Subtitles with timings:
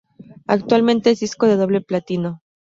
[0.47, 2.41] Actualmente es disco de doble platino.